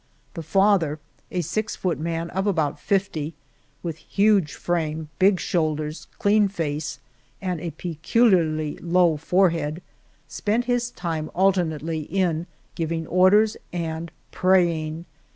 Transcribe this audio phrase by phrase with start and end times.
[0.33, 0.97] The father,
[1.29, 3.35] a six foot man of about fifty,
[3.83, 6.99] with huge frame, big shoulders, clean face,
[7.39, 9.83] and a peculiarly low forehead,
[10.27, 15.05] spent his time alternately in giving orders and praying.